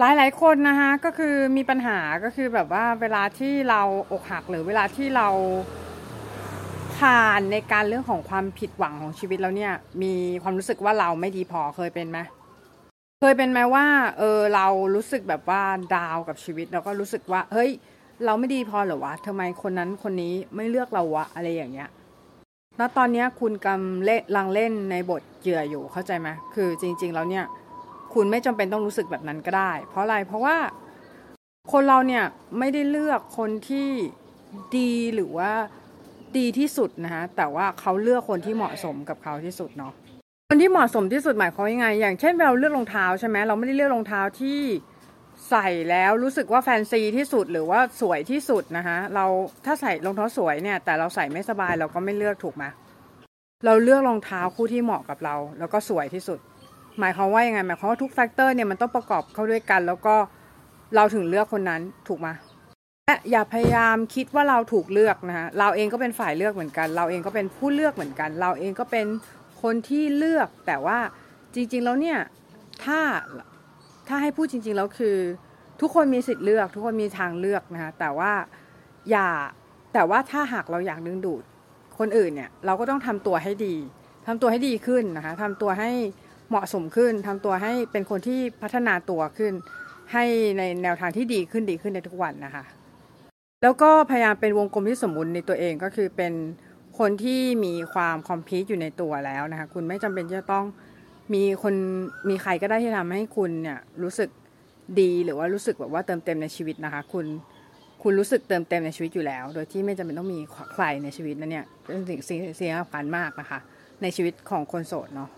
[0.00, 3.82] หลายหลายคนนะคะก็คือมีปัญหาก็คือแบบว่าเวลาที่เรา
[4.12, 5.28] อกหักหรือเวลาที่เรา
[6.98, 9.72] ผ่านในการเรื่องของความผิดหวังของชีวิตแล้วเนี่ย
[10.02, 12.18] มีความรู้สึกว่าเราไม่ดีพอเคยเป็นไหม
[13.20, 13.86] เคยเป็นไหมว่า
[14.18, 15.62] เออเรารู้สึกแบบว่า
[15.94, 17.70] ดาวกับชีวิตแล้วก็รู้สึกว่า เฮ้ย
[18.24, 21.88] เราไม่ดีพอหรอวะทำไมคนนั้นคนนี้ไม่เลือกเราวะอะไรอย่างเงี้ย
[22.78, 27.44] แล้วตอนนี้คุณกำลังเล่นในบทเหยื่ออยู่เข้าใจไหมคือจริง ๆ แล้วเนี่ย
[28.14, 30.56] คุณไม่จำเป็นต้องรู้สึกแบบนั้นก็ได้ เพราะอะไรเพราะว่า
[31.72, 32.24] คนเราเนี่ย
[32.58, 33.88] ไม่ได้เลือกคนที่
[34.76, 35.52] ดีหรือว่า
[36.38, 39.92] ดีที่สุดนะคะแต่ว่าเขาเลือกคนที่เหมาะสมกับเขาที่สุดเนาะ
[40.48, 44.60] คนที่เหมาะสมที่สุดหมายความว่ายังไง อย่างเช่นเราเลือกรองเท้าใช่ไหมเราไม่ได้เลือกรองเท้าที่
[45.50, 49.24] ใส่แล้วรู้สึกว่าแฟนซีที่สุดหรือว่าสวยที่สุดนะคะเรา
[49.64, 52.64] ถ้าใส่รองเท้าสวยเนี่ยแต่เราใส่ไม่สบายเราก็ไม่เลือกถูกไหม
[53.64, 56.38] เราเลือกรองเท้าคู่ที่เหมาะกับเรา แล้วก็สวยที่สุด
[57.00, 60.14] หมายความว่ายังไงหมายความว่าทุกแฟกเตอร์เนี่ยมันต้องประกอบเข้าด้วยกัน แล้วก็
[60.94, 62.28] เราถึงเลือกคนนั้นถูกไหม
[63.06, 69.06] และอย่าพยายามคิดว่าเราถูกเลือกนะคะเราเองก็เป็นฝ่ายเลือกเหมือนกัน เราเองก็เป็นผู้เลือกเหมือนกัน เราเองก็เป็น
[69.62, 70.98] คนที่เลือกแต่ว่า
[71.54, 72.18] จริงๆแล้วเนี่ย
[72.84, 73.00] ถ้า
[74.08, 75.16] ถ้าให้พูดจริง ๆ แล้วคือ
[75.80, 78.32] ทุกคนมีสิทธิ์เลือก ทุกคนมีทางเลือกนะคะแต่ว่า
[79.10, 79.28] อย่า
[79.94, 81.42] แต่ว่าถ้าหากเราอยากดึงดูด
[81.98, 83.74] คนอื่นเนี่ยเราก็ต้องทำตัวให้ดี
[84.26, 85.90] ทำตัวให้ดีขึ้นนะคะทำตัวให้
[86.48, 89.52] เหมาะสมขึ้นทำตัวให้เป็นคนที่พัฒนาตัวขึ้น
[90.12, 90.24] ให้
[90.58, 92.64] ในแนวทางที่ดีขึ้นดีขึ้นในทุกวันนะคะ
[93.62, 96.32] แล้วก็พยายามเป็นวงกลมที่สมบูรณ์ในตัวเองก็คือเป็น
[96.98, 100.64] คนที่มีความคอมพลีทอยู่ในตัวแล้วนะคะ คุณไม่จำเป็นจะต้อง
[101.34, 101.74] มีคน
[102.28, 104.28] มีใครก็ได้ที่ทำให้คุณเนี่ยรู้สึก
[105.00, 107.26] ดีหรือว่ารู้สึกแบบว่าเติมเต็มในชีวิตนะคะ คุณ
[108.02, 110.38] คุณรู้สึกเติมเต็มในชีวิตอยู่แล้ว โดยที่ไม่จำเป็นต้องมี
[110.72, 113.58] ใครในชีวิตนั่นเนี่ยเป็นสิ่งสิ่งสิ่งสำคัญมากนะคะ
[114.02, 115.28] ในชีวิตของคนโสดเนาะ